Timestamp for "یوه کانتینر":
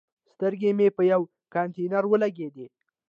1.11-2.03